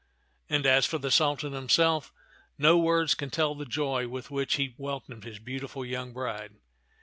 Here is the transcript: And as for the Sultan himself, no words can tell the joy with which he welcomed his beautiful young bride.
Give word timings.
And 0.49 0.65
as 0.65 0.87
for 0.87 0.97
the 0.97 1.11
Sultan 1.11 1.53
himself, 1.53 2.11
no 2.57 2.75
words 2.75 3.13
can 3.13 3.29
tell 3.29 3.53
the 3.53 3.67
joy 3.67 4.07
with 4.07 4.31
which 4.31 4.55
he 4.55 4.73
welcomed 4.79 5.25
his 5.25 5.37
beautiful 5.37 5.85
young 5.85 6.11
bride. 6.11 6.53